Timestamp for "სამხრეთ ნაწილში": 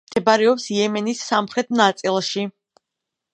1.27-2.47